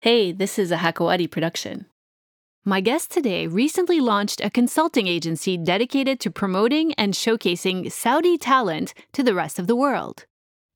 [0.00, 1.86] Hey, this is a Hakawati production.
[2.64, 8.94] My guest today recently launched a consulting agency dedicated to promoting and showcasing Saudi talent
[9.12, 10.24] to the rest of the world.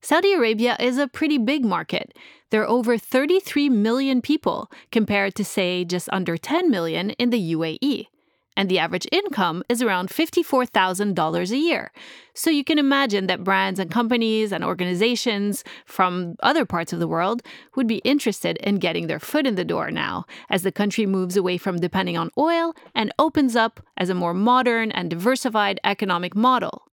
[0.01, 2.13] Saudi Arabia is a pretty big market.
[2.51, 7.53] There are over 33 million people compared to, say, just under 10 million in the
[7.53, 8.07] UAE
[8.55, 11.91] and the average income is around $54,000 a year.
[12.33, 17.07] So you can imagine that brands and companies and organizations from other parts of the
[17.07, 17.41] world
[17.75, 21.37] would be interested in getting their foot in the door now as the country moves
[21.37, 26.35] away from depending on oil and opens up as a more modern and diversified economic
[26.35, 26.83] model.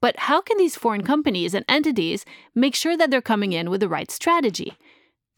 [0.00, 2.24] But how can these foreign companies and entities
[2.54, 4.78] make sure that they're coming in with the right strategy?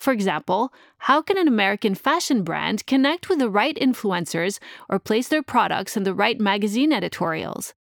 [0.03, 5.29] For example, how can an American fashion brand connect with the right influencers or place
[5.29, 7.73] their products in the right magazine editorials?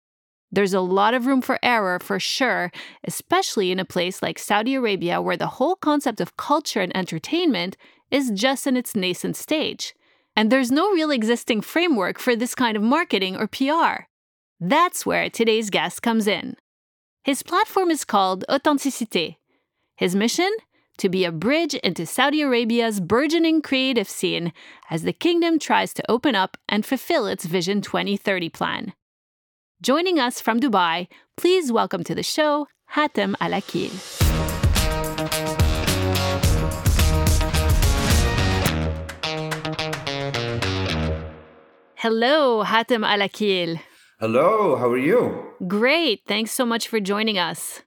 [0.51, 2.71] There's a lot of room for error for sure,
[3.03, 7.75] especially in a place like Saudi Arabia where the whole concept of culture and entertainment
[8.11, 9.95] is just in its nascent stage.
[10.35, 14.03] And there's no real existing framework for this kind of marketing or PR.
[14.59, 16.55] That's where today's guest comes in.
[17.23, 19.37] His platform is called Authenticité.
[19.95, 20.51] His mission?
[21.01, 24.53] To be a bridge into Saudi Arabia's burgeoning creative scene
[24.91, 28.93] as the kingdom tries to open up and fulfill its Vision 2030 plan.
[29.81, 33.89] Joining us from Dubai, please welcome to the show Hatem Al Akil.
[41.95, 43.79] Hello, Hatem Al Akil.
[44.19, 45.47] Hello, how are you?
[45.67, 46.21] Great.
[46.27, 47.81] Thanks so much for joining us.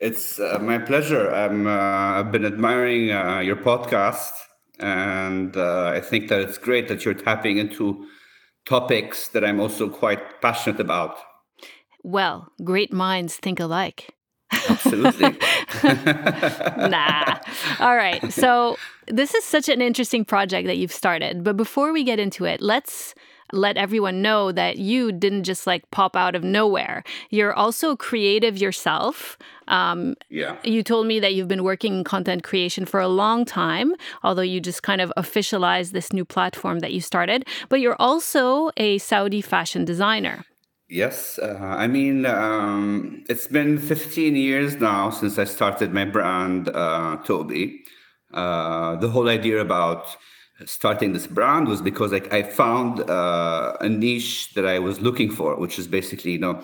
[0.00, 1.30] It's uh, my pleasure.
[1.30, 4.30] I'm, uh, I've been admiring uh, your podcast,
[4.78, 8.06] and uh, I think that it's great that you're tapping into
[8.64, 11.18] topics that I'm also quite passionate about.
[12.02, 14.14] Well, great minds think alike.
[14.70, 15.38] Absolutely.
[16.88, 17.38] nah.
[17.78, 18.32] All right.
[18.32, 18.76] So,
[19.06, 21.44] this is such an interesting project that you've started.
[21.44, 23.14] But before we get into it, let's
[23.52, 27.02] let everyone know that you didn't just like pop out of nowhere.
[27.30, 29.38] You're also creative yourself.
[29.68, 30.56] Um, yeah.
[30.64, 34.42] You told me that you've been working in content creation for a long time, although
[34.42, 37.46] you just kind of officialized this new platform that you started.
[37.68, 40.44] But you're also a Saudi fashion designer.
[40.88, 46.68] Yes, uh, I mean um, it's been 15 years now since I started my brand
[46.68, 47.84] uh, Toby.
[48.34, 50.16] Uh, the whole idea about
[50.66, 55.30] starting this brand was because like I found uh, a niche that I was looking
[55.30, 56.62] for, which is basically you know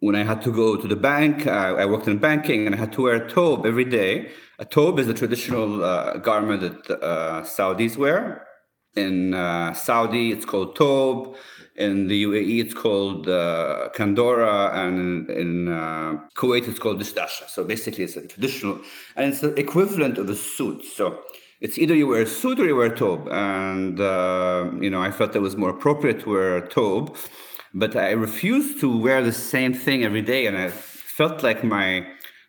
[0.00, 2.78] when I had to go to the bank, I, I worked in banking and I
[2.78, 4.30] had to wear a tobe every day.
[4.58, 8.46] A tobe is a traditional uh, garment that uh, Saudis wear.
[8.94, 11.36] In uh, Saudi, it's called tobe.
[11.76, 17.48] In the UAE, it's called uh, kandora, and in uh, Kuwait, it's called dishdasha.
[17.48, 18.78] So basically, it's a traditional,
[19.16, 20.84] and it's the equivalent of a suit.
[20.84, 21.22] So
[21.62, 23.28] it's either you wear a suit or you wear a tobe.
[23.30, 27.16] And, uh, you know, I felt it was more appropriate to wear a tobe,
[27.72, 30.46] but I refused to wear the same thing every day.
[30.46, 32.04] And I felt like my,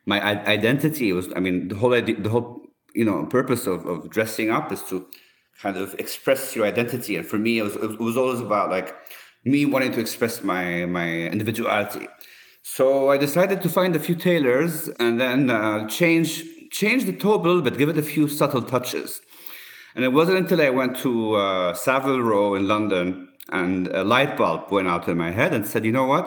[0.07, 2.65] my identity was, I mean, the whole idea, the whole,
[2.95, 5.05] you know, purpose of, of dressing up is to
[5.61, 7.15] kind of express your identity.
[7.15, 8.95] And for me, it was, it was always about like
[9.45, 12.07] me wanting to express my, my individuality.
[12.63, 17.45] So I decided to find a few tailors and then uh, change change the tobe
[17.45, 19.21] a little bit, give it a few subtle touches.
[19.95, 24.35] And it wasn't until I went to uh, Savile Row in London and a light
[24.35, 26.25] bulb went out in my head and said, you know what?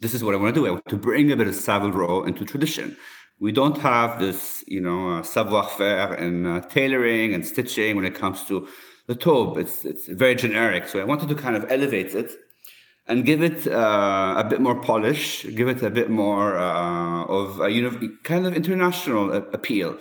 [0.00, 0.66] This is what I want to do.
[0.66, 2.96] I want to bring a bit of Savile Row into tradition.
[3.40, 8.14] We don't have this, you know, uh, savoir-faire and uh, tailoring and stitching when it
[8.14, 8.68] comes to
[9.08, 9.58] the tobe.
[9.58, 10.86] It's, it's very generic.
[10.86, 12.30] So I wanted to kind of elevate it
[13.06, 17.60] and give it uh, a bit more polish, give it a bit more uh, of
[17.60, 19.98] a kind of international appeal.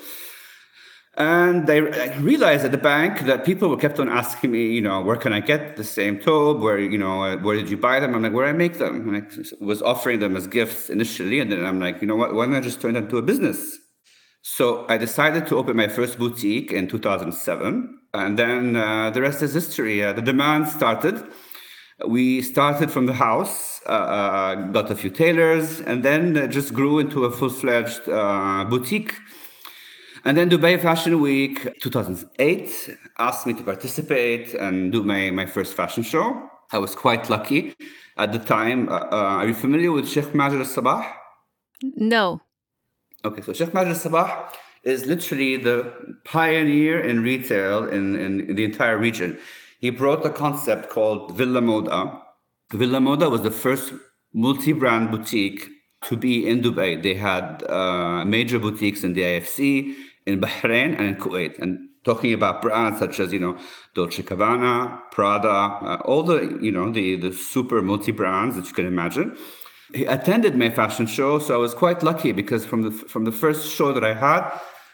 [1.17, 4.79] And I, I, realized at the bank that people were kept on asking me, you
[4.79, 6.61] know, where can I get the same tobe?
[6.61, 8.15] Where, you know, uh, where did you buy them?
[8.15, 9.13] I'm like, where I make them.
[9.13, 11.41] And I was offering them as gifts initially.
[11.41, 13.21] And then I'm like, you know what, why don't I just turn that into a
[13.21, 13.77] business?
[14.41, 17.99] So I decided to open my first boutique in 2007.
[18.13, 20.01] And then uh, the rest is history.
[20.01, 21.25] Uh, the demand started
[22.07, 26.99] we started from the house, uh, uh, got a few tailors, and then just grew
[26.99, 29.13] into a full fledged uh, boutique.
[30.23, 35.73] And then Dubai Fashion Week 2008 asked me to participate and do my, my first
[35.73, 36.49] fashion show.
[36.71, 37.75] I was quite lucky
[38.17, 38.87] at the time.
[38.87, 41.11] Uh, uh, are you familiar with Sheikh Majid Al Sabah?
[41.83, 42.41] No.
[43.25, 45.91] Okay, so Sheikh Majid Al Sabah is literally the
[46.23, 49.37] pioneer in retail in, in the entire region
[49.81, 52.21] he brought a concept called Villa Moda.
[52.71, 53.91] Villa Moda was the first
[54.33, 55.67] multi-brand boutique
[56.03, 57.01] to be in Dubai.
[57.01, 59.95] They had uh, major boutiques in the IFC,
[60.27, 61.59] in Bahrain, and in Kuwait.
[61.59, 63.57] And talking about brands such as you know
[63.95, 68.73] Dolce Gabbana, Prada, uh, all the you know the the super multi brands that you
[68.73, 69.35] can imagine.
[69.93, 73.31] He attended my fashion show, so I was quite lucky because from the from the
[73.31, 74.43] first show that I had,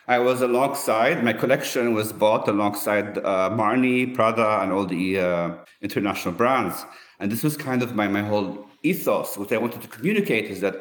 [0.08, 1.24] I was alongside.
[1.24, 5.52] My collection was bought alongside uh, Marni, Prada, and all the uh,
[5.82, 6.86] international brands.
[7.20, 9.38] And this was kind of my my whole ethos.
[9.38, 10.76] What I wanted to communicate is that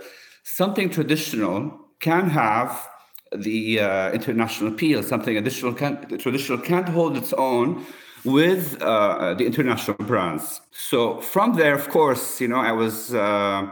[0.44, 1.58] something traditional
[1.99, 2.88] can have
[3.34, 5.02] the uh, international appeal.
[5.02, 7.84] Something additional can, traditional can't hold its own
[8.25, 10.61] with uh, the international brands.
[10.72, 13.69] So from there, of course, you know, I was uh,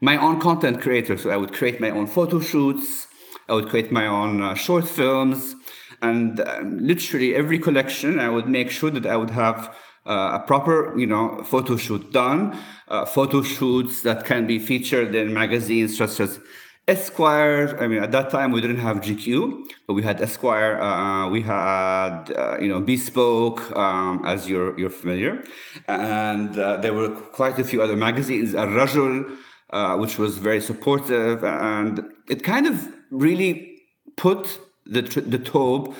[0.00, 1.16] my own content creator.
[1.18, 3.08] So I would create my own photo shoots.
[3.48, 5.54] I would create my own uh, short films,
[6.02, 9.74] and um, literally every collection, I would make sure that I would have.
[10.08, 12.56] Uh, a proper, you know, photo shoot done,
[12.86, 16.38] uh, photo shoots that can be featured in magazines such as
[16.88, 17.76] Esquire.
[17.80, 20.80] I mean, at that time we didn't have GQ, but we had Esquire.
[20.80, 25.42] Uh, we had uh, you know Bespoke, um, as you're you're familiar,
[25.88, 28.54] and uh, there were quite a few other magazines.
[28.54, 29.36] Rajul,
[29.70, 33.82] uh, which was very supportive, and it kind of really
[34.16, 35.94] put the the tobe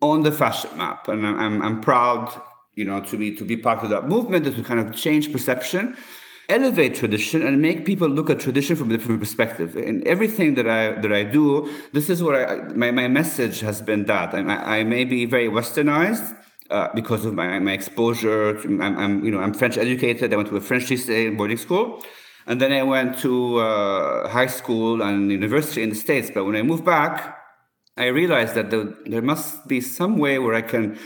[0.00, 2.40] on the fashion map, and I'm I'm proud,
[2.74, 5.96] you know, to be to be part of that movement to kind of change perception
[6.48, 9.76] elevate tradition and make people look at tradition from a different perspective.
[9.76, 13.80] In everything that I that I do, this is what I my, my message has
[13.80, 16.36] been that I, I may be very westernized.
[16.70, 20.32] Uh, because of my, my exposure, to, I'm, I'm, you know I'm French educated.
[20.32, 22.02] I went to a French lycée boarding school,
[22.46, 26.30] and then I went to uh, high school and university in the States.
[26.34, 27.38] But when I moved back,
[27.96, 30.98] I realized that there, there must be some way where I can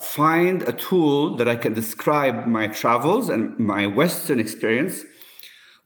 [0.00, 5.04] find a tool that I can describe my travels and my Western experience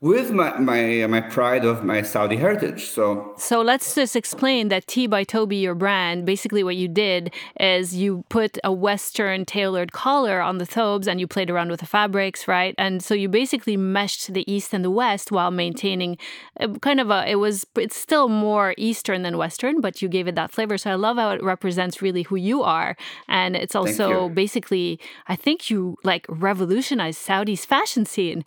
[0.02, 2.87] with my, my my pride of my Saudi heritage.
[2.87, 7.35] So So let's just explain that T by Toby, your brand, basically what you did
[7.58, 11.81] is you put a Western tailored collar on the thobes and you played around with
[11.81, 12.75] the fabrics, right?
[12.79, 16.17] And so you basically meshed the East and the West while maintaining
[16.58, 20.26] uh, kind of a it was it's still more Eastern than Western, but you gave
[20.26, 20.79] it that flavor.
[20.79, 22.96] So I love how it represents really who you are.
[23.29, 24.99] And it's also basically
[25.29, 28.44] I think you like revolutionized Saudi's fashion scene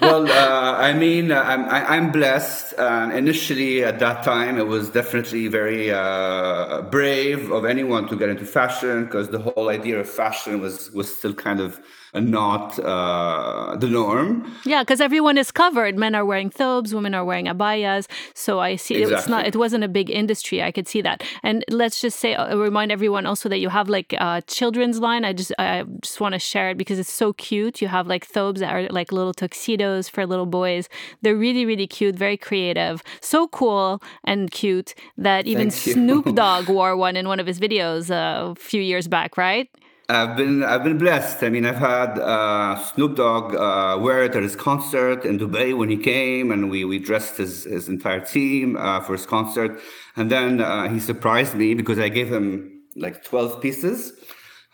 [0.00, 2.74] well, uh, I mean, uh, I'm, I, am blessed.
[2.78, 8.28] Uh, initially, at that time, it was definitely very uh, brave of anyone to get
[8.28, 11.80] into fashion because the whole idea of fashion was was still kind of
[12.14, 14.52] not uh, the norm.
[14.64, 15.96] Yeah, because everyone is covered.
[15.96, 18.06] Men are wearing thobes, women are wearing abayas.
[18.34, 19.16] So I see exactly.
[19.16, 19.46] it's not.
[19.46, 20.62] It wasn't a big industry.
[20.62, 21.22] I could see that.
[21.42, 25.24] And let's just say, uh, remind everyone also that you have like a children's line.
[25.24, 27.80] I just I just want to share it because it's so cute.
[27.82, 30.88] You have like thobes that are like little tuxedos for little boys.
[31.22, 36.96] They're really really cute, very creative, so cool and cute that even Snoop Dogg wore
[36.96, 39.68] one in one of his videos uh, a few years back, right?
[40.10, 41.42] I've been I've been blessed.
[41.42, 45.76] I mean, I've had uh, Snoop Dogg uh, wear it at his concert in Dubai
[45.76, 49.78] when he came, and we we dressed his his entire team uh, for his concert.
[50.16, 54.14] And then uh, he surprised me because I gave him like twelve pieces,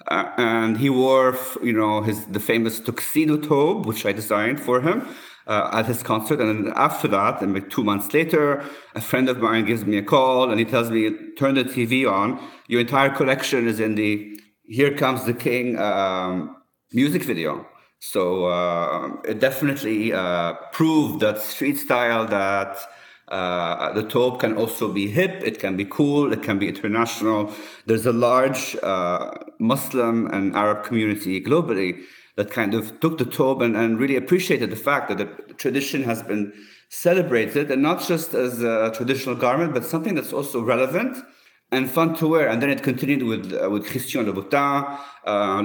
[0.07, 4.83] uh, and he wore you know his the famous tuxedo tobe which I designed for
[4.83, 5.09] him.
[5.47, 6.41] Uh, at his concert.
[6.41, 8.65] And after that, and like two months later,
[8.95, 12.11] a friend of mine gives me a call and he tells me, turn the TV
[12.11, 12.41] on.
[12.67, 14.35] Your entire collection is in the
[14.67, 16.57] here Comes the King um,
[16.93, 17.67] music video.
[18.01, 22.77] So uh, it definitely uh, proved that street style, that
[23.29, 27.53] uh, the tobe can also be hip, it can be cool, it can be international.
[27.87, 32.03] There's a large uh, Muslim and Arab community globally
[32.37, 36.03] that kind of took the tobe and, and really appreciated the fact that the tradition
[36.03, 36.53] has been
[36.91, 41.17] celebrated and not just as a traditional garment, but something that's also relevant
[41.75, 42.49] and fun to wear.
[42.49, 44.97] And then it continued with uh, with Christian Louboutin.
[45.27, 45.63] Uh,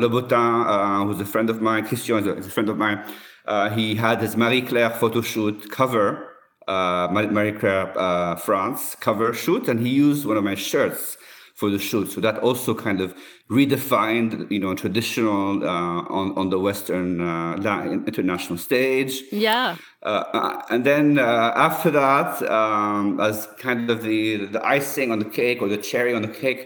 [0.70, 3.04] uh, who's a friend of mine, Christian is a, is a friend of mine.
[3.46, 6.36] Uh, he had his Marie Claire photo shoot cover,
[6.68, 11.18] uh, Marie Claire uh, France cover shoot, and he used one of my shirts
[11.60, 12.10] for the shoot.
[12.10, 13.13] So that also kind of
[13.51, 19.13] redefined, you know, traditional uh, on on the Western uh, international stage.
[19.32, 19.75] Yeah.
[20.01, 25.20] Uh, uh and then uh, after that, um, as kind of the the icing on
[25.20, 26.62] the cake or the cherry on the cake,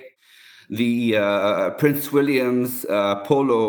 [0.70, 2.86] the uh, Prince William's
[3.30, 3.60] polo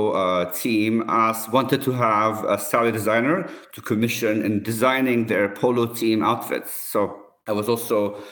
[0.63, 6.23] team asked wanted to have a Saudi designer to commission in designing their polo team
[6.23, 6.71] outfits.
[6.93, 6.99] So
[7.47, 8.23] I was also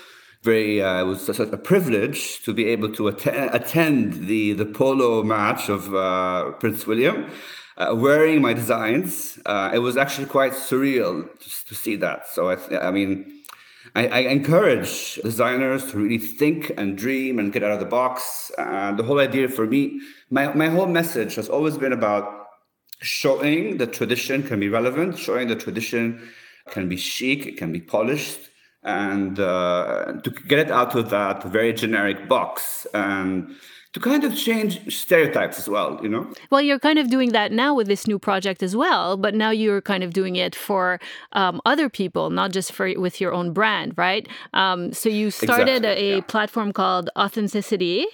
[0.43, 4.67] very uh, it was such a privilege to be able to att- attend the the
[4.67, 7.31] polo match of uh, Prince William.
[7.75, 12.29] Uh, wearing my designs, uh, it was actually quite surreal to, to see that.
[12.29, 13.43] So I, th- I mean,
[13.95, 18.53] I, I, encourage designers to really think and dream and get out of the box.
[18.59, 22.47] The whole idea for me, my, my whole message has always been about
[23.01, 26.31] showing the tradition can be relevant, showing the tradition
[26.71, 28.51] can be chic, it can be polished,
[28.83, 33.55] and uh, to get it out of that very generic box and
[33.93, 36.33] to kind of change stereotypes as well, you know?
[36.51, 39.51] Well, you're kind of doing that now with this new project as well, but now
[39.51, 40.99] you're kind of doing it for
[41.33, 44.27] um, other people, not just for with your own brand, right?
[44.55, 46.21] Um, so you started exactly, a, yeah.
[46.23, 48.07] platform called Authenticity.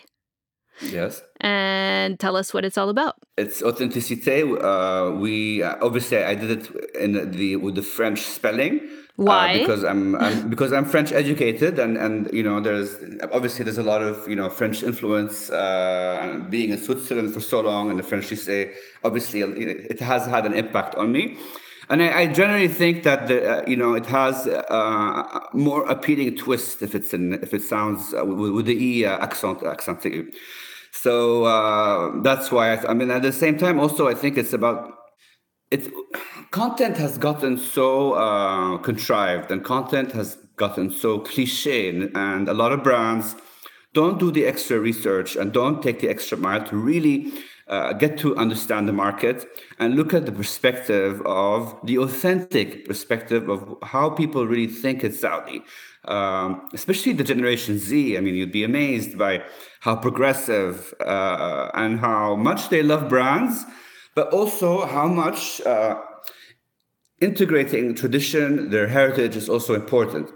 [0.80, 1.23] Yes.
[1.40, 3.16] And tell us what it's all about.
[3.37, 4.42] It's authenticité.
[4.42, 8.80] Uh, we uh, obviously I did it in the with the French spelling.
[9.18, 9.54] Uh, Why?
[9.54, 12.97] Uh, because I'm, I'm, because I'm French educated, and and you know there's
[13.32, 15.50] obviously there's a lot of you know French influence.
[15.50, 20.47] Uh, being in Switzerland for so long, and the French say obviously it has had
[20.47, 21.37] an impact on me.
[21.90, 26.37] And I, I generally think that the, uh, you know it has uh, more appealing
[26.37, 30.04] twist if it's in if it sounds uh, with, with, the e accent accent.
[31.02, 34.52] So uh, that's why I, I mean at the same time also I think it's
[34.52, 34.95] about
[35.71, 35.88] it's
[36.50, 42.73] content has gotten so uh, contrived and content has gotten so cliche and a lot
[42.73, 43.37] of brands
[43.95, 47.33] don't do the extra research and don't take the extra mile to really
[47.69, 49.47] uh, get to understand the market
[49.78, 55.21] and look at the perspective of the authentic perspective of how people really think it's
[55.21, 55.62] Saudi.
[56.05, 58.17] Um, especially the Generation Z.
[58.17, 59.43] I mean, you'd be amazed by
[59.81, 63.64] how progressive uh, and how much they love brands
[64.19, 65.95] but also how much uh,
[67.21, 70.28] integrating tradition, their heritage is also important.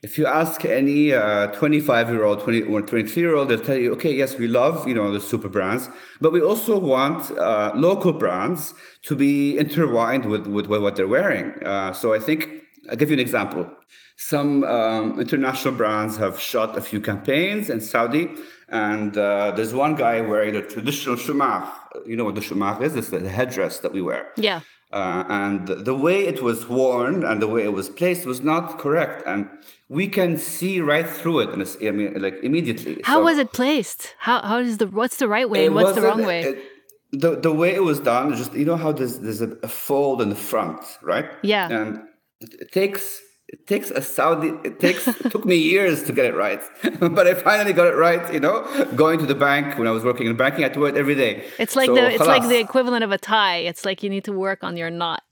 [0.00, 3.76] If you ask any 25 uh, year old 20 or 23 year old, they'll tell
[3.76, 5.88] you, okay, yes, we love you know the super brands,
[6.20, 11.08] but we also want uh, local brands to be intertwined with, with, with what they're
[11.08, 11.50] wearing.
[11.64, 12.48] Uh, so I think
[12.90, 13.70] I'll give you an example.
[14.16, 18.30] Some um, international brands have shot a few campaigns in Saudi,
[18.68, 21.70] and uh, there's one guy wearing the traditional shemagh.
[22.06, 22.96] You know what the shemagh is?
[22.96, 24.32] It's the headdress that we wear.
[24.36, 24.60] Yeah.
[24.92, 28.78] Uh, and the way it was worn and the way it was placed was not
[28.78, 29.22] correct.
[29.26, 29.50] And
[29.88, 33.00] we can see right through it, and I mean, like immediately.
[33.04, 34.14] How so, was it placed?
[34.18, 36.42] How how is the what's the right way and what's the wrong way?
[36.42, 36.64] It,
[37.12, 40.20] the the way it was done, just you know how there's there's a, a fold
[40.22, 41.26] in the front, right?
[41.42, 41.68] Yeah.
[41.70, 42.02] And
[42.40, 44.48] it takes it takes a Saudi.
[44.64, 46.60] It takes it took me years to get it right,
[47.00, 48.32] but I finally got it right.
[48.32, 48.66] You know,
[48.96, 50.96] going to the bank when I was working in banking, I had to wear it
[50.96, 51.44] every day.
[51.58, 53.58] It's like so, the it's like the equivalent of a tie.
[53.58, 55.22] It's like you need to work on your knot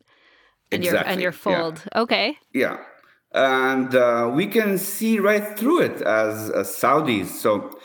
[0.70, 0.98] and exactly.
[0.98, 1.82] your and your fold.
[1.84, 2.02] Yeah.
[2.02, 2.38] Okay.
[2.52, 2.76] Yeah,
[3.32, 7.26] and uh, we can see right through it as, as Saudis.
[7.26, 7.76] So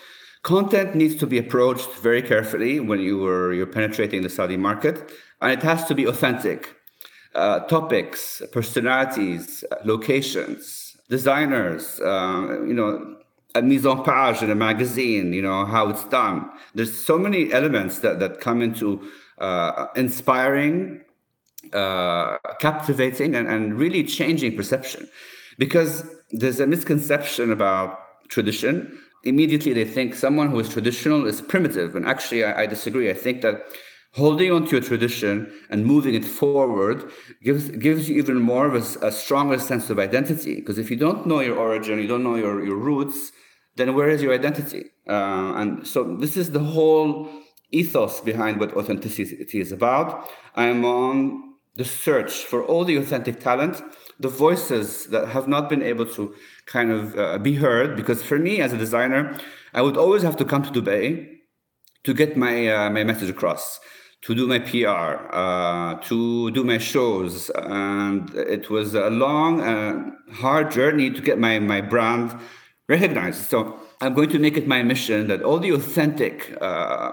[0.43, 5.11] content needs to be approached very carefully when you are you're penetrating the Saudi market,
[5.41, 6.75] and it has to be authentic
[7.39, 13.15] uh, topics, personalities, locations, designers, uh, you know,
[13.55, 16.49] a mise en page in a magazine, you know, how it's done.
[16.75, 19.01] There's so many elements that, that come into
[19.39, 21.01] uh, inspiring,
[21.73, 25.07] uh, captivating, and, and really changing perception.
[25.57, 28.99] Because there's a misconception about tradition.
[29.23, 31.95] Immediately they think someone who is traditional is primitive.
[31.95, 33.09] And actually, I, I disagree.
[33.09, 33.55] I think that
[34.13, 37.11] holding on to your tradition and moving it forward
[37.43, 40.55] gives gives you even more of a, a stronger sense of identity.
[40.55, 43.31] Because if you don't know your origin you don't know your, your roots
[43.75, 44.85] then where is your identity?
[45.07, 47.29] Uh, and so this is the whole
[47.71, 50.29] ethos behind what authenticity is about.
[50.55, 53.81] I'm on the search for all the authentic talent
[54.19, 56.35] the voices that have not been able to
[56.65, 57.95] kind of uh, be heard.
[57.95, 59.39] Because for me as a designer
[59.73, 61.27] i would always have to come to dubai
[62.03, 63.79] to get my uh, my message across
[64.21, 67.49] to do my PR, uh, to do my shows.
[67.55, 72.37] And it was a long, uh, hard journey to get my, my brand
[72.87, 73.49] recognized.
[73.49, 77.11] So I'm going to make it my mission that all the authentic, uh,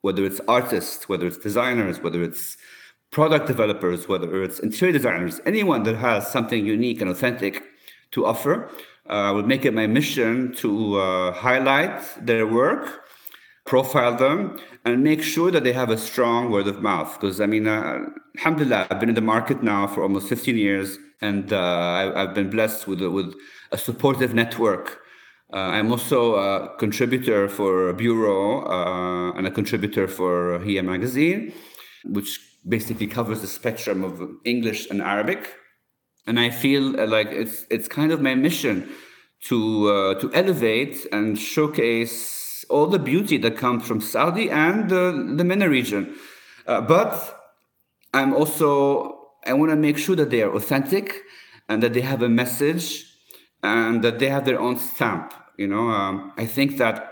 [0.00, 2.56] whether it's artists, whether it's designers, whether it's
[3.10, 7.62] product developers, whether it's interior designers, anyone that has something unique and authentic
[8.12, 8.70] to offer,
[9.06, 13.04] uh, will make it my mission to uh, highlight their work
[13.70, 17.10] profile them and make sure that they have a strong word of mouth.
[17.14, 18.00] Because I mean, uh,
[18.36, 22.34] alhamdulillah, I've been in the market now for almost 15 years, and uh, I, have
[22.34, 23.30] been blessed with with
[23.70, 24.86] a supportive network.
[25.52, 31.52] Uh, I'm also a contributor for Bureau uh, and a contributor for Hia magazine,
[32.04, 32.30] which
[32.68, 35.42] basically covers the spectrum of English and Arabic.
[36.26, 38.76] And I feel uh, like it's it's kind of my mission
[39.48, 39.58] to
[39.94, 42.39] uh, to elevate and showcase
[42.70, 46.16] all the beauty that comes from Saudi and the, the MENA region.
[46.66, 47.12] Uh, but
[48.14, 51.22] I'm also, I want to make sure that they are authentic
[51.68, 53.06] and that they have a message
[53.62, 55.32] and that they have their own stamp.
[55.56, 57.10] You know, um, I think that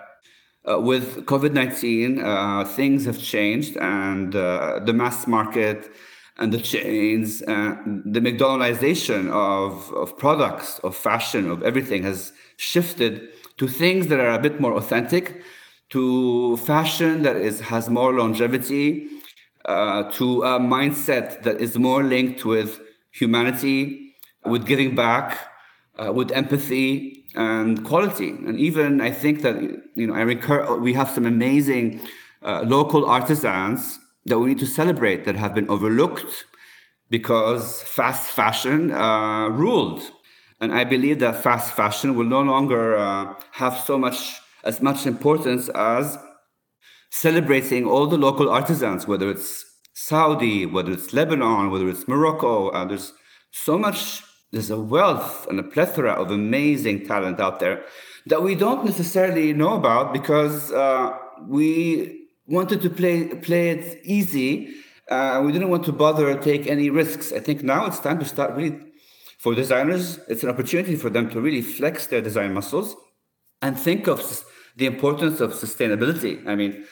[0.68, 5.90] uh, with COVID 19, uh, things have changed, and uh, the mass market
[6.38, 13.28] and the chains, uh, the McDonaldization of, of products, of fashion, of everything has shifted
[13.58, 15.42] to things that are a bit more authentic,
[15.90, 19.08] to fashion that is has more longevity,
[19.64, 25.38] uh, to a mindset that is more linked with humanity, with giving back,
[25.98, 28.30] uh, with empathy and quality.
[28.30, 29.60] And even I think that
[29.94, 32.00] you know I recur, we have some amazing
[32.42, 36.44] uh, local artisans that we need to celebrate that have been overlooked
[37.10, 40.02] because fast fashion uh, ruled.
[40.60, 45.06] And I believe that fast fashion will no longer uh, have so much as much
[45.06, 46.18] importance as
[47.10, 52.68] celebrating all the local artisans, whether it's Saudi, whether it's Lebanon, whether it's Morocco.
[52.70, 53.12] Uh, there's
[53.50, 54.22] so much,
[54.52, 57.84] there's a wealth and a plethora of amazing talent out there
[58.26, 64.74] that we don't necessarily know about because uh, we wanted to play play it easy.
[65.10, 67.32] Uh, we didn't want to bother or take any risks.
[67.32, 68.78] I think now it's time to start really
[69.38, 70.18] for designers.
[70.28, 72.96] It's an opportunity for them to really flex their design muscles
[73.62, 74.44] and think of
[74.76, 76.46] the importance of sustainability.
[76.46, 76.84] I mean,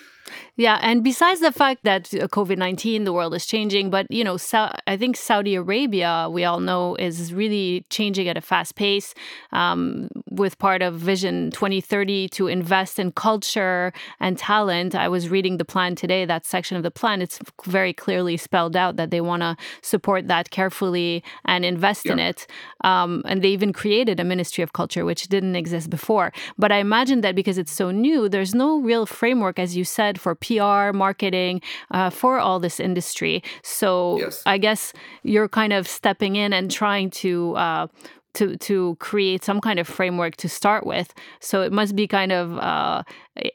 [0.56, 4.24] yeah, and besides the fact that uh, COVID nineteen, the world is changing, but you
[4.24, 4.38] know,
[4.86, 9.14] I think Saudi Arabia, we all know, is really changing at a fast pace.
[9.52, 14.94] Um, with part of Vision twenty thirty to invest in culture and talent.
[14.94, 16.24] I was reading the plan today.
[16.24, 20.28] That section of the plan, it's very clearly spelled out that they want to support
[20.28, 22.12] that carefully and invest yeah.
[22.12, 22.46] in it.
[22.84, 26.32] Um, and they even created a Ministry of Culture, which didn't exist before.
[26.58, 30.20] But I imagine that because it's so new, there's no real framework, as you said,
[30.20, 31.60] for PR, marketing
[31.90, 33.42] uh, for all this industry.
[33.62, 34.42] So yes.
[34.46, 37.56] I guess you're kind of stepping in and trying to.
[37.56, 37.86] Uh,
[38.36, 41.14] to, to create some kind of framework to start with.
[41.40, 43.02] So it must be kind of uh,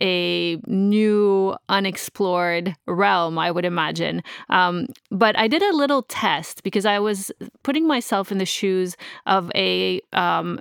[0.01, 4.23] a new, unexplored realm, I would imagine.
[4.49, 8.97] Um, but I did a little test because I was putting myself in the shoes
[9.27, 10.59] of a um,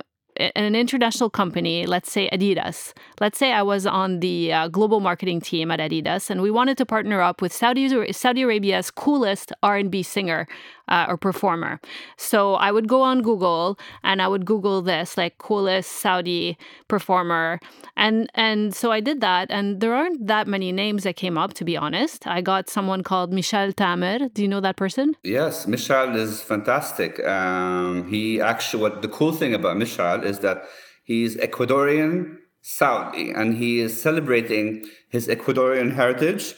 [0.55, 5.41] an international company, let's say Adidas, let's say I was on the uh, global marketing
[5.41, 10.03] team at Adidas, and we wanted to partner up with Saudi Saudi Arabia's coolest R&B
[10.03, 10.47] singer
[10.91, 11.79] uh, or performer.
[12.17, 17.59] So I would go on Google and I would Google this like coolest Saudi performer,
[17.95, 21.53] and and so I did that, and there aren't that many names that came up
[21.55, 22.27] to be honest.
[22.27, 24.29] I got someone called Michel Tamer.
[24.29, 25.15] Do you know that person?
[25.23, 27.11] Yes, Michel is fantastic.
[27.25, 30.65] Um, he actually, what the cool thing about Michel is that
[31.03, 36.53] he's Ecuadorian Saudi, and he is celebrating his Ecuadorian heritage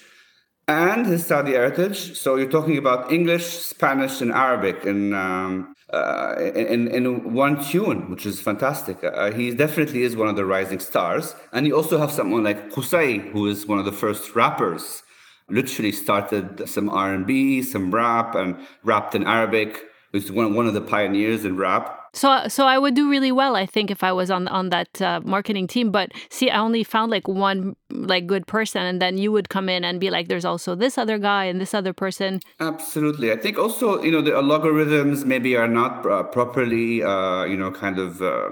[0.68, 2.18] and his Saudi heritage.
[2.18, 8.10] So you're talking about English, Spanish, and Arabic in um, uh, in, in one tune,
[8.10, 9.04] which is fantastic.
[9.04, 11.36] Uh, he definitely is one of the rising stars.
[11.52, 15.04] And you also have someone like Qusay, who is one of the first rappers.
[15.50, 19.84] Literally started some R&B, some rap, and rapped in Arabic.
[20.12, 22.03] He's one, one of the pioneers in rap.
[22.14, 25.02] So, so I would do really well, I think, if I was on on that
[25.02, 25.92] uh, marketing team.
[25.92, 29.68] But see, I only found like one like good person, and then you would come
[29.68, 33.38] in and be like, "There's also this other guy and this other person." Absolutely, I
[33.38, 37.98] think also you know the algorithms maybe are not uh, properly uh, you know kind
[37.98, 38.52] of uh,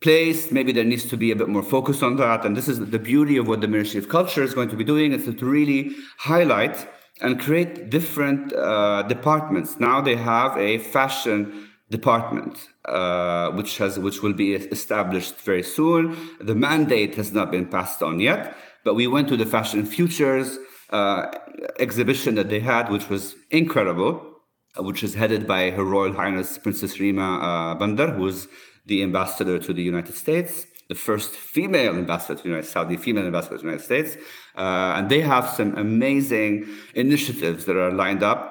[0.00, 0.50] placed.
[0.50, 2.44] Maybe there needs to be a bit more focus on that.
[2.44, 4.84] And this is the beauty of what the Ministry of Culture is going to be
[4.84, 6.88] doing is to really highlight
[7.20, 9.78] and create different uh, departments.
[9.78, 12.54] Now they have a fashion department,
[12.86, 16.02] uh, which has which will be established very soon.
[16.50, 18.40] The mandate has not been passed on yet,
[18.86, 20.58] but we went to the Fashion Futures
[20.90, 21.30] uh,
[21.78, 24.12] exhibition that they had, which was incredible,
[24.76, 28.48] uh, which is headed by Her Royal Highness Princess Rima uh, Bandar, who is
[28.90, 30.66] the ambassador to the United States.
[30.88, 34.10] The first female ambassador to the United Saudi female ambassador to the United States,
[34.62, 36.52] uh, and they have some amazing
[36.94, 38.42] initiatives that are lined up.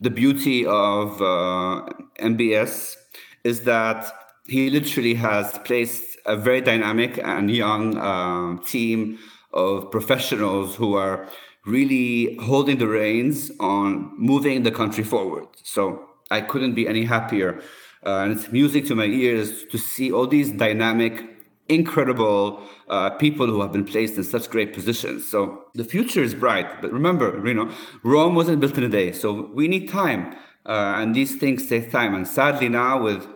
[0.00, 1.88] The beauty of uh,
[2.20, 2.96] MBS
[3.42, 4.12] is that
[4.46, 9.18] he literally has placed a very dynamic and young uh, team
[9.52, 11.28] of professionals who are
[11.66, 15.46] really holding the reins on moving the country forward.
[15.62, 17.60] So I couldn't be any happier.
[18.06, 21.37] Uh, and it's music to my ears to see all these dynamic
[21.68, 25.28] incredible uh, people who have been placed in such great positions.
[25.28, 26.80] So the future is bright.
[26.80, 27.70] But remember, you know,
[28.02, 29.12] Rome wasn't built in a day.
[29.12, 30.34] So we need time,
[30.66, 32.14] uh, and these things take time.
[32.14, 33.26] And sadly, now with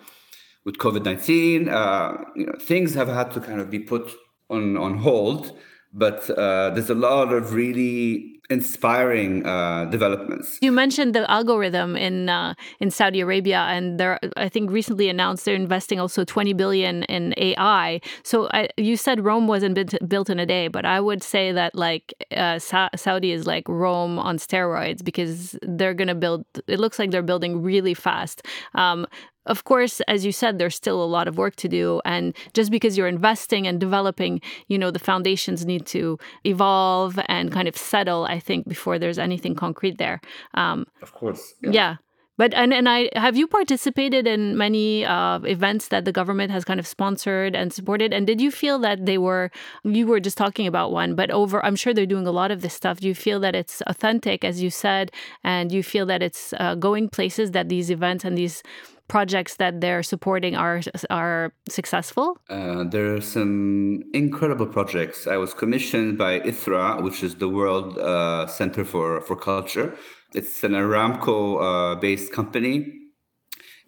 [0.64, 4.12] with COVID nineteen, uh, you know, things have had to kind of be put
[4.48, 5.52] on on hold.
[5.92, 10.58] But uh, there's a lot of really inspiring uh, developments.
[10.60, 15.44] You mentioned the algorithm in uh, in Saudi Arabia, and they're I think recently announced
[15.44, 18.00] they're investing also 20 billion in AI.
[18.22, 19.74] So I, you said Rome wasn't
[20.08, 23.68] built in a day, but I would say that like uh, Sa- Saudi is like
[23.68, 26.44] Rome on steroids because they're to build.
[26.66, 28.46] It looks like they're building really fast.
[28.74, 29.06] Um,
[29.46, 32.00] of course, as you said, there's still a lot of work to do.
[32.04, 37.50] And just because you're investing and developing, you know, the foundations need to evolve and
[37.50, 40.20] kind of settle, I think, before there's anything concrete there.
[40.54, 41.54] Um, of course.
[41.62, 41.70] Yeah.
[41.72, 41.96] yeah.
[42.38, 46.64] But and, and I have you participated in many uh, events that the government has
[46.64, 48.14] kind of sponsored and supported?
[48.14, 49.50] And did you feel that they were
[49.84, 52.62] you were just talking about one, but over I'm sure they're doing a lot of
[52.62, 53.00] this stuff.
[53.00, 55.12] Do you feel that it's authentic, as you said,
[55.44, 58.62] and you feel that it's uh, going places that these events and these
[59.08, 62.38] projects that they're supporting are are successful?
[62.48, 65.26] Uh, there are some incredible projects.
[65.26, 69.94] I was commissioned by ITHRA, which is the World uh, Center for for Culture.
[70.34, 73.02] It's an Aramco-based uh, company.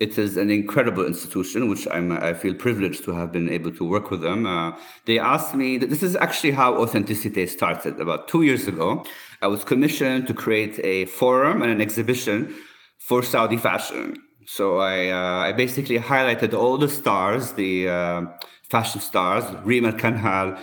[0.00, 3.84] It is an incredible institution, which I'm, I feel privileged to have been able to
[3.84, 4.44] work with them.
[4.44, 4.72] Uh,
[5.06, 8.00] they asked me, this is actually how Authenticity started.
[8.00, 9.04] About two years ago,
[9.40, 12.54] I was commissioned to create a forum and an exhibition
[12.98, 14.16] for Saudi fashion.
[14.46, 18.22] So I uh, I basically highlighted all the stars, the uh,
[18.68, 20.58] fashion stars, Reem Al-Kanhal,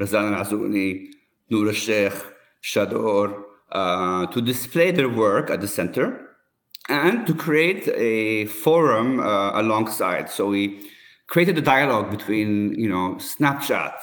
[0.00, 1.08] Razan Al-Azouni,
[1.50, 2.14] Noor al-Sheikh,
[2.60, 6.28] Shador, uh, to display their work at the center
[6.88, 10.30] and to create a forum uh, alongside.
[10.30, 10.90] So we
[11.26, 13.94] created a dialogue between, you know, Snapchat,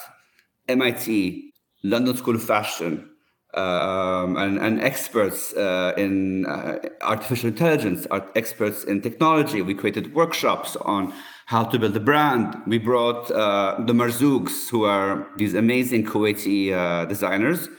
[0.67, 3.09] MIT, London School of Fashion,
[3.55, 9.61] um, and, and, experts uh, in uh, artificial intelligence, experts in technology.
[9.61, 11.13] We created workshops on
[11.45, 12.55] how to build a brand.
[12.65, 17.69] We brought uh, the Marzouks, who are these amazing Kuwaiti uh, designers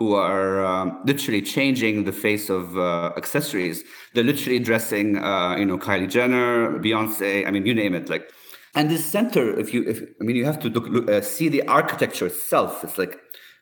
[0.00, 3.84] who are um, literally changing the face of uh, accessories.
[4.14, 7.46] They're literally dressing, uh, you know, Kylie Jenner, Beyonce.
[7.46, 8.08] I mean, you name it.
[8.08, 8.32] Like,
[8.74, 11.66] and this center, if you, if I mean, you have to look, look see the
[11.68, 12.82] architecture itself.
[12.82, 13.20] It's like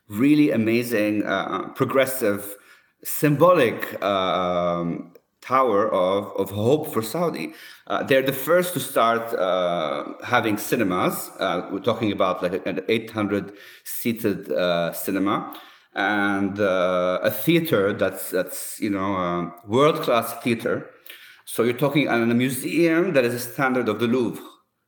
[0.09, 2.57] really amazing, uh, progressive,
[3.05, 7.55] symbolic um, tower of, of hope for Saudi.
[7.87, 11.31] Uh, they're the first to start uh, having cinemas.
[11.39, 13.53] Uh, we're talking about like an 800
[13.85, 15.55] seated uh, cinema
[15.95, 20.91] and uh, a theater that's that's you know world class theater.
[21.45, 24.43] So you're talking on a museum that is a standard of the Louvre.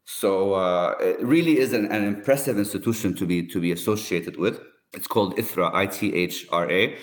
[0.05, 0.57] So
[1.01, 4.61] it really is an, an impressive institution to be to be associated with.
[4.93, 6.97] It's called ITHRA, I T H R A.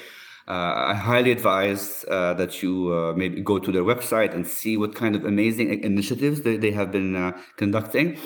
[0.47, 4.77] Uh, I highly advise uh, that you uh, maybe go to their website and see
[4.77, 8.17] what kind of amazing initiatives they, they have been uh, conducting.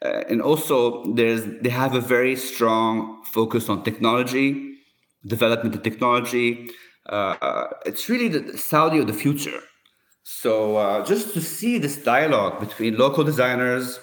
[0.00, 4.78] Uh, and also, there's they have a very strong focus on technology,
[5.26, 6.70] development of technology.
[7.06, 9.60] Uh, it's really the Saudi of the future.
[10.22, 13.98] So just to see this dialogue between local designers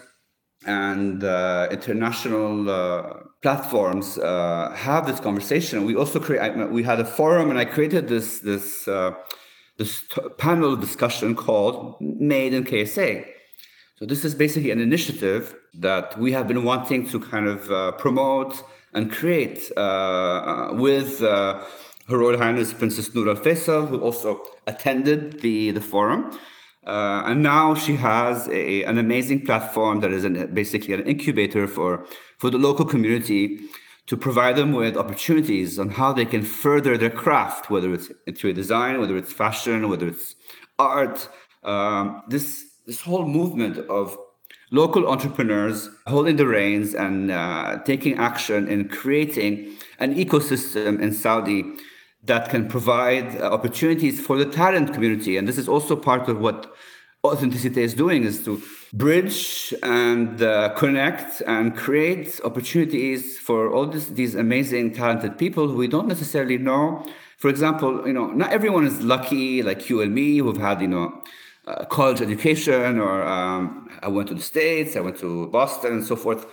[0.65, 1.23] and
[1.71, 5.85] international platforms uh, have this conversation.
[5.85, 6.41] We also create.
[6.79, 9.11] We had a forum, and I created this this uh,
[9.79, 13.09] this t- panel discussion called "Made in KSA."
[13.97, 15.43] So this is basically an initiative
[15.87, 18.53] that we have been wanting to kind of uh, promote
[18.95, 21.61] and create uh, uh, with uh,
[22.09, 24.29] Her Royal Highness Princess Noor Al Faisal, who also
[24.65, 26.21] attended the the forum.
[26.85, 31.67] Uh, and now she has a, an amazing platform that is an, basically an incubator
[31.67, 32.05] for,
[32.37, 33.59] for the local community
[34.05, 38.53] to provide them with opportunities on how they can further their craft, whether it's interior
[38.53, 40.35] design, whether it's fashion, whether it's
[40.77, 41.27] art.
[41.63, 44.15] Um, this, this whole movement of
[44.69, 51.63] local entrepreneurs holding the reins and uh, taking action in creating an ecosystem in Saudi
[52.25, 55.37] that can provide uh, opportunities for the talent community.
[55.37, 56.73] And this is also part of what
[57.23, 58.61] authenticity is doing is to
[58.93, 65.75] bridge and uh, connect and create opportunities for all this, these amazing talented people who
[65.75, 67.05] we don't necessarily know.
[67.37, 70.87] For example, you know, not everyone is lucky like you and me who've had, you
[70.87, 71.21] know,
[71.67, 76.05] uh, college education or um, I went to the States, I went to Boston and
[76.05, 76.45] so forth.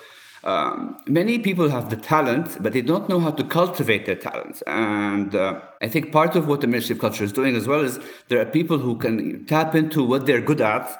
[0.44, 4.62] Um, many people have the talent, but they don't know how to cultivate their talent.
[4.66, 7.80] And uh, I think part of what the Ministry of Culture is doing as well
[7.80, 10.98] is there are people who can tap into what they're good at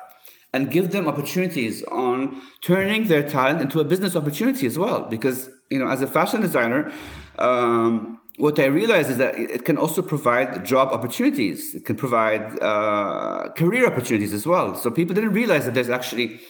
[0.52, 5.07] and give them opportunities on turning their talent into a business opportunity as well.
[5.09, 6.92] Because, you know, as a fashion designer,
[7.38, 11.74] um, what I realized is that it can also provide job opportunities.
[11.74, 14.74] It can provide uh, career opportunities as well.
[14.74, 16.40] So people didn't realize that there's actually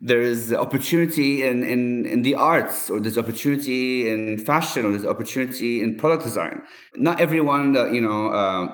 [0.00, 5.04] there is opportunity in, in, in the arts, or there's opportunity in fashion, or there's
[5.04, 6.62] opportunity in product design.
[6.96, 8.68] Not everyone, that, you know, uh,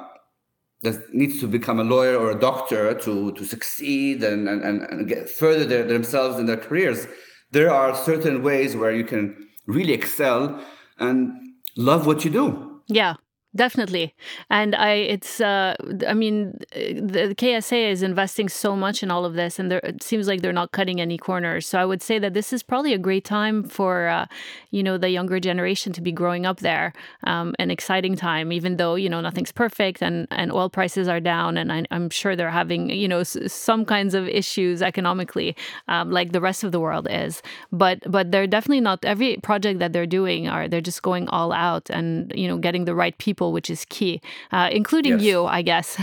[0.83, 5.09] that needs to become a lawyer or a doctor to to succeed and and, and
[5.09, 7.07] get further their, themselves in their careers.
[7.51, 9.35] There are certain ways where you can
[9.67, 10.61] really excel
[10.99, 11.33] and
[11.77, 12.83] love what you do.
[12.87, 13.15] Yeah.
[13.57, 14.15] Definitely.
[14.51, 15.75] And I, it's, uh,
[16.07, 20.29] I mean, the KSA is investing so much in all of this, and it seems
[20.29, 21.67] like they're not cutting any corners.
[21.67, 24.27] So I would say that this is probably a great time for, uh,
[24.71, 26.93] you know, the younger generation to be growing up there.
[27.25, 31.21] Um, an exciting time, even though, you know, nothing's perfect and, and oil prices are
[31.21, 31.57] down.
[31.57, 35.57] And I, am sure they're having, you know, some kinds of issues economically,
[35.89, 37.41] um, like the rest of the world is.
[37.73, 41.53] But, but they're definitely not, every project that they're doing are, they're just going all
[41.53, 44.21] out and, you know, getting the right people people, which is key,
[44.53, 45.23] uh, including yes.
[45.23, 45.97] you, I guess.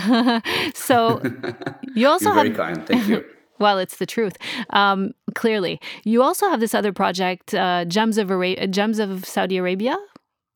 [0.75, 1.21] so
[1.95, 2.43] you also You're have.
[2.43, 2.87] very kind.
[2.87, 3.23] Thank you.
[3.59, 4.37] well, it's the truth.
[4.71, 9.57] Um, clearly, you also have this other project, uh, Gems of Ara- Gems of Saudi
[9.57, 9.97] Arabia.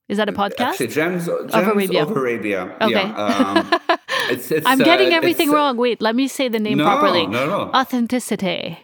[0.10, 0.72] Is that a podcast?
[0.72, 2.04] Actually, Gems, Gems of Arabia.
[2.04, 2.76] Of Arabia.
[2.80, 2.92] Okay.
[2.92, 3.98] Yeah, um,
[4.30, 5.76] it's, it's, I'm getting uh, everything wrong.
[5.76, 7.28] Wait, let me say the name no, properly.
[7.28, 7.72] No, no.
[7.74, 8.80] Authenticity.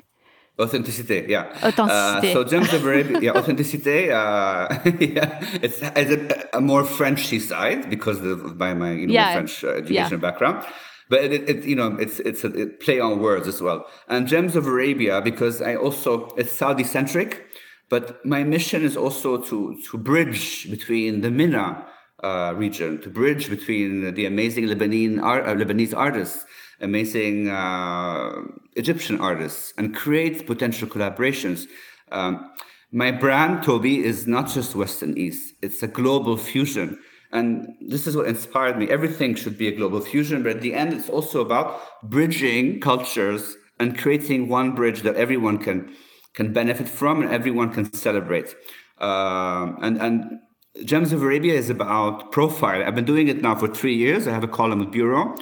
[0.60, 1.46] Authenticity, yeah.
[1.64, 2.30] Authenticity.
[2.30, 4.12] Uh, so Gems of Arabia, yeah, authenticity.
[4.12, 4.68] Uh,
[5.00, 9.34] yeah, it's, a, a, more Frenchy side because of by my you know yeah.
[9.34, 10.30] French uh, education yeah.
[10.30, 10.64] background.
[11.10, 13.88] But it, it, you know, it's it's a it play on words as well.
[14.08, 17.48] And Gems of Arabia because I also it's Saudi centric,
[17.90, 21.84] but my mission is also to to bridge between the MENA
[22.24, 26.46] uh, region, to bridge between the amazing Lebanese art, uh, Lebanese artists
[26.84, 28.42] amazing uh,
[28.76, 31.68] Egyptian artists and create potential collaborations.
[32.12, 32.52] Um,
[32.92, 37.00] my brand, Toby, is not just West and East, it's a global fusion.
[37.32, 38.88] And this is what inspired me.
[38.90, 43.56] Everything should be a global fusion, but at the end, it's also about bridging cultures
[43.80, 45.96] and creating one bridge that everyone can
[46.34, 48.56] can benefit from and everyone can celebrate.
[49.02, 50.40] Uh, and and
[50.86, 52.84] Gems of Arabia is about profile.
[52.84, 54.28] I've been doing it now for three years.
[54.28, 55.36] I have a column with Bureau,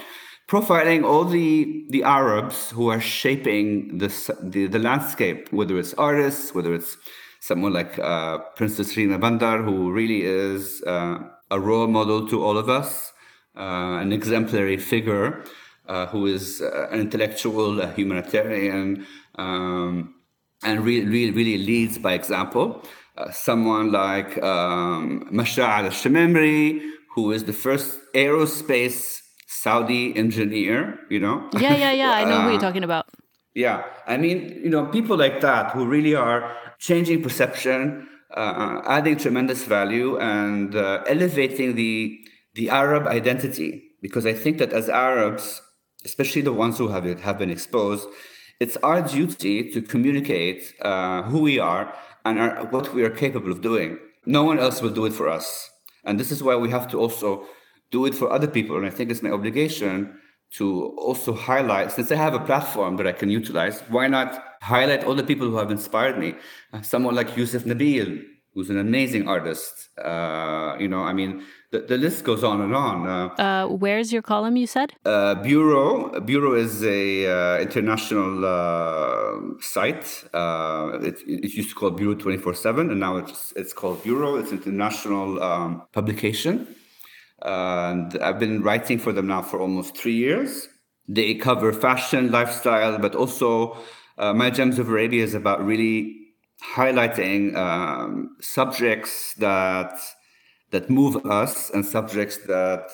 [0.52, 4.10] profiling all the the Arabs who are shaping the
[4.70, 6.98] the landscape, whether it's artists, whether it's
[7.40, 12.58] someone like uh, Princess Rima Bandar, who really is uh, a role model to all
[12.58, 13.14] of us,
[13.56, 15.42] uh, an exemplary figure,
[15.88, 20.16] uh, who is uh, an intellectual, a humanitarian, um,
[20.64, 22.84] and really, really, really leads by example.
[23.18, 26.82] Uh, someone like um, Mashal al-Shamimri,
[27.16, 29.21] who is the first aerospace
[29.52, 31.50] Saudi engineer, you know?
[31.60, 32.12] Yeah, yeah, yeah.
[32.12, 33.06] I know uh, who you're uh, talking about.
[33.54, 33.84] Yeah.
[34.08, 39.66] I mean, you know, people like that who really are changing perception, uh, adding tremendous
[39.66, 42.18] value, and uh, elevating the,
[42.54, 43.84] the Arab identity.
[44.02, 45.62] Because I think that as Arabs,
[46.06, 48.08] especially the ones who have, it, have been exposed,
[48.62, 53.52] it's our duty to communicate uh, who we are and our, what we are capable
[53.52, 54.00] of doing.
[54.26, 55.70] No one else will do it for us.
[56.06, 57.46] And this is why we have to also
[57.92, 58.78] do it for other people.
[58.78, 60.18] And I think it's my obligation
[60.54, 65.04] to also highlight, since I have a platform that I can utilize, why not highlight
[65.06, 66.36] all the people who have inspired me?
[66.74, 68.22] Uh, someone like Yusuf Nabil,
[68.54, 69.90] who's an amazing artist.
[69.98, 73.08] Uh, you know, I mean, the, the list goes on and on.
[73.08, 74.58] Uh, uh where's your column?
[74.58, 76.20] You said uh, Bureau.
[76.20, 80.26] Bureau is a uh, international uh, site.
[80.34, 84.36] It, it, used to call Bureau twenty four seven, and now it's it's called Bureau.
[84.36, 86.68] It's an international um, publication
[87.44, 90.68] and I've been writing for them now for almost three years.
[91.08, 93.78] They cover fashion, lifestyle, but also
[94.18, 96.18] uh, My Gems of Arabia is about really
[96.76, 100.00] highlighting um, subjects that
[100.70, 102.88] that move us and subjects that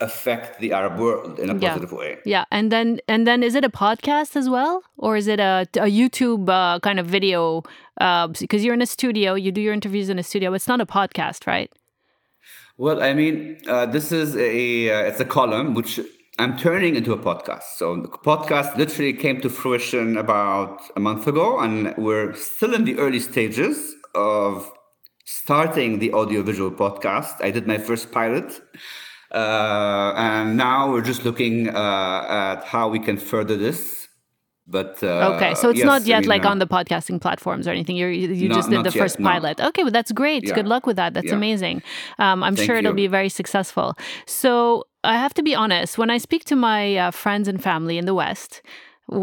[0.00, 1.98] affect the Arab world in a positive yeah.
[1.98, 2.18] way.
[2.24, 5.66] Yeah, and then and then is it a podcast as well, or is it a,
[5.76, 7.62] a YouTube uh, kind of video?
[7.96, 10.52] Because uh, you're in a studio, you do your interviews in a studio.
[10.52, 11.70] It's not a podcast, right?
[12.76, 16.00] Well, I mean, uh, this is a uh, it's a column which
[16.38, 17.76] I'm turning into a podcast.
[17.76, 22.84] So the podcast literally came to fruition about a month ago, and we're still in
[22.84, 24.72] the early stages of
[25.24, 27.40] starting the audiovisual podcast.
[27.40, 28.60] I did my first pilot.
[29.30, 34.03] Uh, and now we're just looking uh, at how we can further this
[34.66, 37.70] but uh, okay so it's yes, not yet like uh, on the podcasting platforms or
[37.70, 39.68] anything You're, you you just did the first yet, pilot no.
[39.68, 40.54] okay well that's great yeah.
[40.54, 41.34] good luck with that that's yeah.
[41.34, 41.82] amazing
[42.18, 42.96] um, i'm Thank sure it'll you.
[42.96, 43.96] be very successful
[44.26, 47.98] so i have to be honest when i speak to my uh, friends and family
[47.98, 48.62] in the west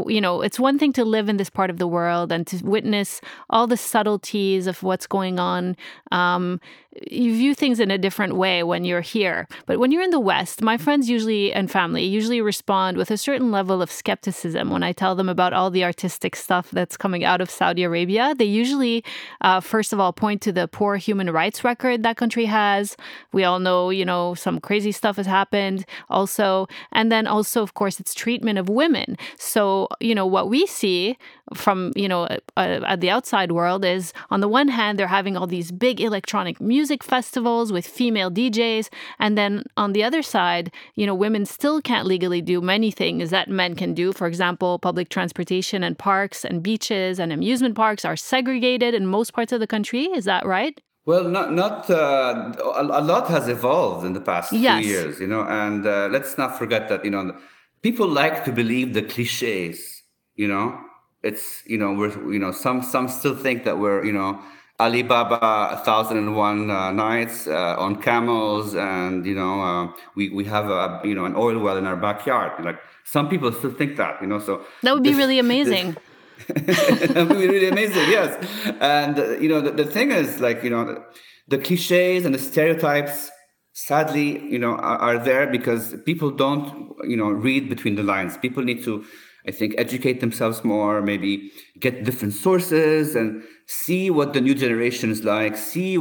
[0.08, 2.64] you know, it's one thing to live in this part of the world and to
[2.64, 5.76] witness all the subtleties of what's going on.
[6.12, 6.62] Um,
[7.08, 9.48] you view things in a different way when you're here.
[9.66, 13.18] But when you're in the West, my friends usually and family usually respond with a
[13.18, 17.24] certain level of skepticism when I tell them about all the artistic stuff that's coming
[17.24, 18.36] out of Saudi Arabia.
[18.38, 19.06] They usually,
[19.40, 22.98] uh, first of all, point to the poor human rights record that country has.
[23.32, 26.68] We all know, you know, some crazy stuff has happened also.
[26.92, 29.18] And then also, of course, its treatment of women.
[29.38, 31.18] So, you know, what we see
[31.54, 32.24] from, you know,
[32.58, 36.02] uh, at the outside world is on the one hand, they're having all these big
[36.02, 38.90] electronic music festivals with female DJs.
[39.20, 43.30] And then on the other side, you know, women still can't legally do many things
[43.30, 44.14] that men can do.
[44.14, 49.34] For example, public transportation and parks and beaches and amusement parks are segregated in most
[49.34, 50.06] parts of the country.
[50.06, 50.80] Is that right?
[51.06, 54.84] Well, not not uh, a, lot has evolved in the past yes.
[54.84, 57.36] few years, you know, and uh, let's not forget that you know
[57.82, 60.04] people like to believe the cliches,
[60.36, 60.80] you know.
[61.24, 64.40] It's you know we're you know some some still think that we're you know
[64.86, 65.40] Ali Baba,
[65.78, 69.84] a thousand and one uh, nights uh, on camels, and you know uh,
[70.16, 72.52] we we have a you know an oil well in our backyard.
[72.68, 74.40] Like some people still think that, you know.
[74.40, 75.98] So that would be this, really amazing.
[76.48, 78.32] That would be really amazing, yes.
[78.80, 81.04] And uh, you know, the, the thing is, like you know, the,
[81.48, 83.30] the cliches and the stereotypes,
[83.74, 88.38] sadly, you know, are, are, there because people don't, you know, read between the lines.
[88.38, 89.06] People need to,
[89.48, 95.12] I think, educate themselves more, maybe get different sources and see what the new generation
[95.12, 95.98] is like, see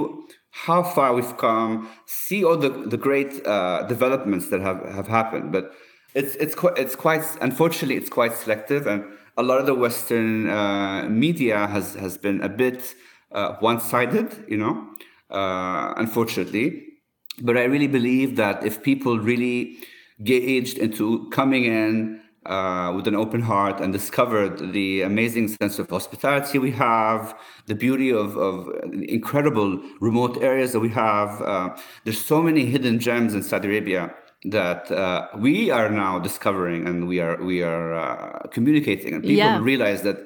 [0.66, 5.52] how far we've come, see all the the great uh, developments that have have happened,
[5.52, 5.72] but.
[6.12, 9.04] It's it's quite it's quite unfortunately it's quite selective and
[9.36, 12.94] a lot of the Western uh, media has has been a bit
[13.32, 14.88] uh, one-sided, you know,
[15.30, 16.84] uh, unfortunately.
[17.40, 19.78] But I really believe that if people really
[20.22, 25.90] gauged into coming in uh, with an open heart and discovered the amazing sense of
[25.90, 31.42] hospitality we have, the beauty of, of incredible remote areas that we have.
[31.42, 36.86] Uh, there's so many hidden gems in Saudi Arabia that uh, we are now discovering
[36.86, 39.60] and we are we are uh, communicating and people yeah.
[39.60, 40.16] realize that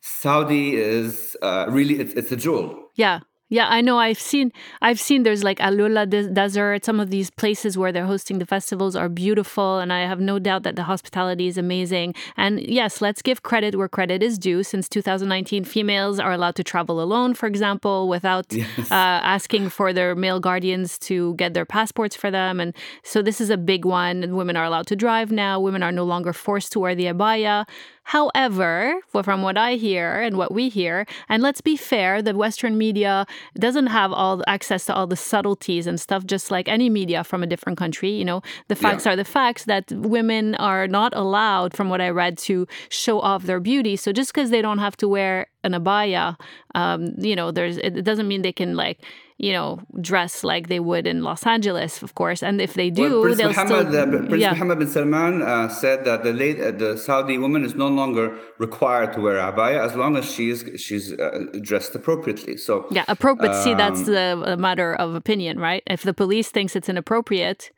[0.00, 2.90] Saudi is uh, really it's, it's a jewel.
[2.94, 3.98] Yeah, yeah, I know.
[3.98, 4.52] I've seen.
[4.80, 5.24] I've seen.
[5.24, 6.84] There's like Alula Desert.
[6.84, 10.38] Some of these places where they're hosting the festivals are beautiful, and I have no
[10.38, 12.14] doubt that the hospitality is amazing.
[12.36, 14.62] And yes, let's give credit where credit is due.
[14.62, 18.68] Since 2019, females are allowed to travel alone, for example, without yes.
[18.88, 22.60] uh, asking for their male guardians to get their passports for them.
[22.60, 24.36] And so this is a big one.
[24.36, 25.58] Women are allowed to drive now.
[25.58, 27.66] Women are no longer forced to wear the abaya.
[28.10, 32.76] However, from what I hear and what we hear, and let's be fair, the Western
[32.76, 33.24] media
[33.56, 37.22] doesn't have all the access to all the subtleties and stuff, just like any media
[37.22, 38.10] from a different country.
[38.10, 39.12] You know, the facts yeah.
[39.12, 43.44] are the facts that women are not allowed, from what I read, to show off
[43.44, 43.94] their beauty.
[43.94, 46.36] So just because they don't have to wear an abaya,
[46.74, 48.98] um, you know, there's it doesn't mean they can like
[49.40, 52.42] you know, dress like they would in Los Angeles, of course.
[52.42, 54.02] And if they do, well, Prince they'll Muhammad, still.
[54.02, 54.50] Uh, Prince yeah.
[54.52, 58.36] Mohammed bin Salman uh, said that the late, uh, the Saudi woman is no longer
[58.58, 62.58] required to wear abaya as long as she's she's uh, dressed appropriately.
[62.58, 63.54] So yeah, appropriate.
[63.54, 65.82] Um, see, that's the matter of opinion, right?
[65.86, 67.72] If the police thinks it's inappropriate,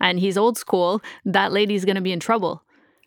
[0.00, 2.64] and he's old school, that lady's going to be in trouble.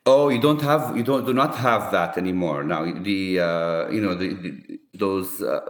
[0.07, 2.85] Oh, you don't have you don't do not have that anymore now.
[2.85, 5.61] The uh, you know the, the those uh,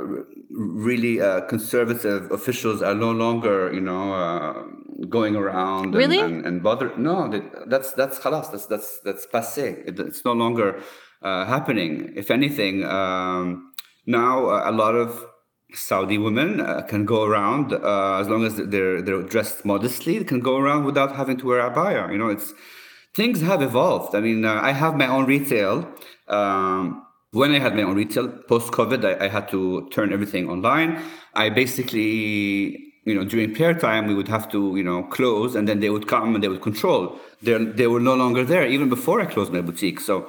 [0.49, 4.63] really uh, conservative officials are no longer you know uh,
[5.07, 6.19] going around and, really?
[6.19, 6.91] and, and bother.
[6.97, 7.31] No,
[7.65, 8.51] that's that's khalas.
[8.51, 9.87] That's that's that's passé.
[9.87, 10.81] It, it's no longer
[11.21, 12.11] uh, happening.
[12.17, 13.71] If anything, um,
[14.05, 15.25] now a lot of
[15.73, 20.17] Saudi women uh, can go around as long as they're they're dressed modestly.
[20.19, 22.11] They can go around without having to wear a abaya.
[22.11, 22.53] You know, it's
[23.15, 24.13] things have evolved.
[24.13, 25.87] I mean, uh, I have my own retail.
[26.27, 30.49] Um, when I had my own retail post COVID, I, I, had to turn everything
[30.49, 31.01] online.
[31.33, 35.67] I basically, you know, during prayer time, we would have to, you know, close, and
[35.67, 37.19] then they would come and they would control.
[37.41, 39.99] They they were no longer there even before I closed my boutique.
[39.99, 40.27] So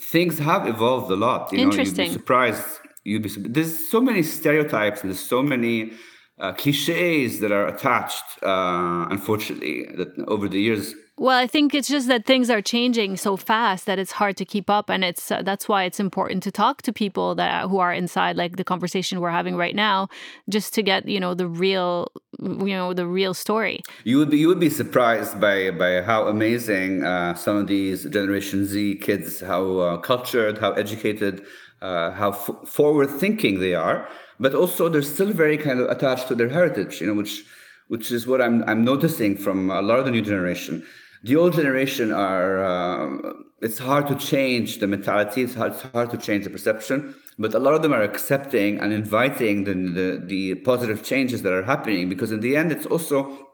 [0.00, 1.52] things have evolved a lot.
[1.52, 1.96] You Interesting.
[1.96, 2.66] Know, you'd be surprised.
[3.04, 3.30] You'd be.
[3.56, 5.92] There's so many stereotypes and there's so many.
[6.38, 11.88] Uh, cliches that are attached, uh, unfortunately, that over the years well, I think it's
[11.88, 15.30] just that things are changing so fast that it's hard to keep up, and it's
[15.30, 18.64] uh, that's why it's important to talk to people that who are inside, like the
[18.64, 20.08] conversation we're having right now,
[20.50, 23.80] just to get you know the real, you know, the real story.
[24.04, 28.04] You would be you would be surprised by by how amazing uh, some of these
[28.04, 31.46] Generation Z kids, how uh, cultured, how educated,
[31.80, 34.06] uh, how f- forward thinking they are,
[34.38, 37.42] but also they're still very kind of attached to their heritage, you know, which
[37.88, 40.84] which is what I'm I'm noticing from a lot of the new generation
[41.26, 46.10] the old generation are uh, it's hard to change the mentality it's hard, it's hard
[46.10, 50.22] to change the perception but a lot of them are accepting and inviting the, the,
[50.24, 53.48] the positive changes that are happening because in the end it's also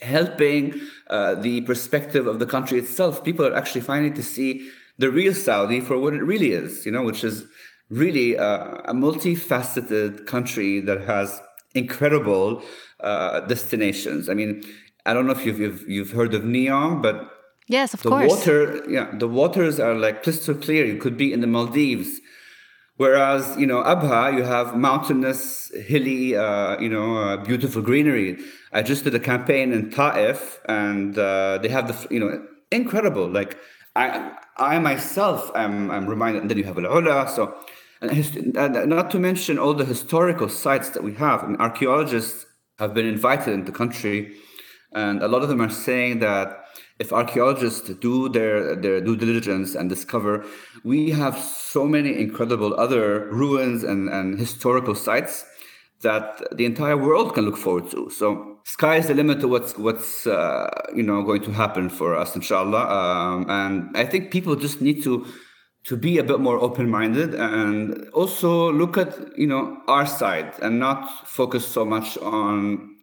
[0.00, 0.78] helping
[1.08, 3.22] uh, the perspective of the country itself.
[3.22, 6.92] People are actually finding to see the real saudi for what it really is you
[6.92, 7.46] know which is
[7.88, 11.40] really uh, a multifaceted country that has
[11.74, 12.62] incredible
[13.00, 14.28] uh, destinations.
[14.28, 14.62] I mean
[15.10, 17.16] i don't know if you've, you've, you've heard of neom but
[17.76, 18.58] yes of the course water
[18.96, 22.12] yeah the waters are like crystal clear you could be in the maldives
[23.00, 28.36] Whereas, you know, Abha, you have mountainous, hilly, uh, you know, uh, beautiful greenery.
[28.74, 33.26] I just did a campaign in Taif, and uh, they have the, you know, incredible.
[33.26, 33.56] Like
[33.96, 36.42] I, I myself am, I'm reminded.
[36.42, 37.26] And then you have Al Ula.
[37.34, 37.54] So,
[38.02, 41.42] and not to mention all the historical sites that we have.
[41.42, 42.44] And archaeologists
[42.78, 44.36] have been invited into the country,
[44.92, 46.64] and a lot of them are saying that
[46.98, 50.44] if archaeologists do their, their due diligence and discover,
[50.84, 55.44] we have so many incredible other ruins and, and historical sites
[56.02, 58.10] that the entire world can look forward to.
[58.10, 62.16] So sky is the limit to what's what's uh, you know going to happen for
[62.16, 62.88] us, inshallah.
[62.88, 65.26] Um, and I think people just need to
[65.84, 70.78] to be a bit more open-minded and also look at you know our side and
[70.78, 72.96] not focus so much on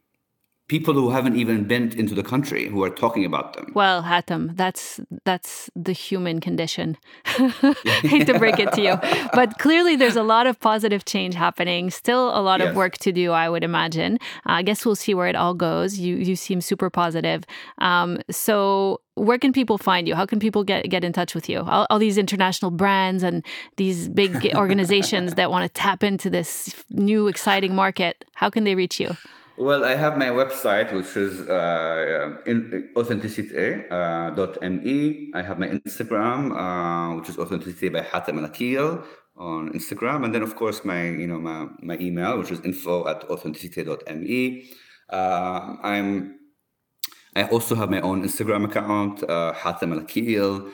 [0.68, 3.72] people who haven't even been into the country who are talking about them.
[3.74, 6.98] Well, Hatem, that's that's the human condition.
[7.26, 8.96] Hate to break it to you,
[9.34, 11.90] but clearly there's a lot of positive change happening.
[11.90, 12.70] Still a lot yes.
[12.70, 14.16] of work to do, I would imagine.
[14.46, 15.98] Uh, I guess we'll see where it all goes.
[15.98, 17.44] You you seem super positive.
[17.78, 20.16] Um, so where can people find you?
[20.16, 21.62] How can people get get in touch with you?
[21.62, 23.46] All, all these international brands and
[23.78, 28.26] these big organizations that want to tap into this new exciting market.
[28.34, 29.16] How can they reach you?
[29.58, 33.90] Well, I have my website, which is uh, in, authenticity.me.
[33.90, 39.04] Uh, I have my Instagram, uh, which is authenticity by Hatem Al
[39.36, 40.26] on Instagram.
[40.26, 44.70] And then, of course, my you know my, my email, which is info at authenticity.me.
[45.10, 46.38] Uh, I'm
[47.36, 50.72] I also have my own Instagram account, uh, Hatem Al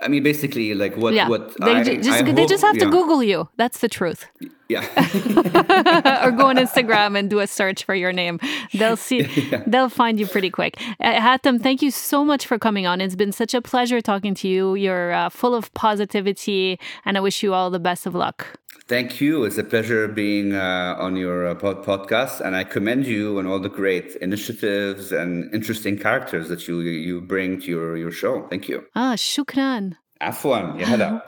[0.00, 1.28] I mean, basically, like what yeah.
[1.28, 2.84] what they I, just I they hope, just have yeah.
[2.84, 3.48] to Google you.
[3.56, 4.26] That's the truth.
[4.72, 6.24] Yeah.
[6.24, 8.40] or go on Instagram and do a search for your name.
[8.74, 9.22] They'll see.
[9.52, 9.62] Yeah.
[9.66, 10.80] They'll find you pretty quick.
[11.00, 13.00] Uh, Hatem, thank you so much for coming on.
[13.00, 14.74] It's been such a pleasure talking to you.
[14.74, 18.46] You're uh, full of positivity, and I wish you all the best of luck.
[18.88, 19.44] Thank you.
[19.44, 23.58] It's a pleasure being uh, on your uh, podcast, and I commend you on all
[23.58, 28.46] the great initiatives and interesting characters that you you bring to your, your show.
[28.48, 28.84] Thank you.
[28.94, 29.96] Ah, shukran.
[30.20, 31.20] Afwan, ya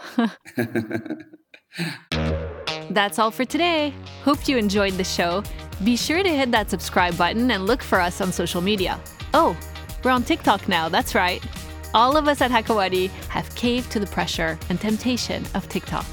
[2.95, 3.93] That's all for today.
[4.23, 5.43] Hope you enjoyed the show.
[5.83, 9.01] Be sure to hit that subscribe button and look for us on social media.
[9.35, 9.57] Oh,
[10.05, 11.43] we're on TikTok now, that's right.
[11.93, 16.07] All of us at Hakawati have caved to the pressure and temptation of TikTok.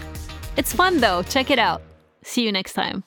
[0.57, 1.83] It's fun though, check it out.
[2.23, 3.03] See you next time.